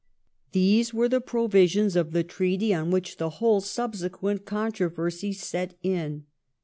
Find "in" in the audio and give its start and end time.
5.83-6.25